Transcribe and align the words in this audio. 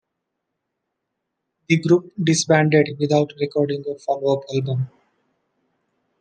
The 1.69 1.77
group 1.79 2.13
disbanded 2.23 2.97
without 2.99 3.29
recording 3.39 3.83
a 3.87 3.99
follow-up 3.99 4.45
album. 4.51 4.89